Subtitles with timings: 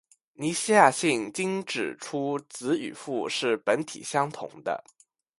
[0.33, 4.83] 尼西亚信经指出子与父是本体相同的。